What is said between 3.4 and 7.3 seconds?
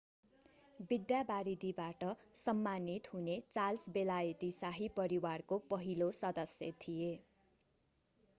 Charles बेलायती शाही परिवारको पहिलो सदस्य थिए